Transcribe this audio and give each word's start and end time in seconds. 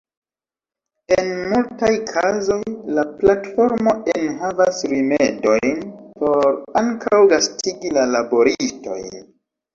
En 1.15 1.27
multaj 1.49 1.91
kazoj, 2.15 2.57
la 2.99 3.03
platformo 3.19 3.93
enhavas 4.23 4.81
rimedojn 4.95 5.85
por 6.25 6.59
ankaŭ 6.83 7.23
gastigi 7.37 7.95
la 8.01 8.09
laboristojn. 8.17 9.25